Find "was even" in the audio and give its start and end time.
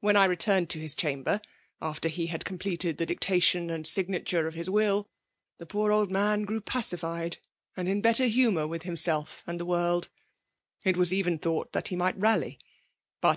10.96-11.38